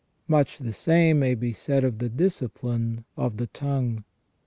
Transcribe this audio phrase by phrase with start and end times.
[0.27, 4.03] Much the same may be said of the discipline of the tongue.